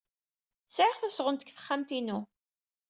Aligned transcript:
Sɛiɣ 0.75 0.97
tasɣunt 0.97 1.41
deg 1.43 1.49
texxamt-inu. 1.51 2.19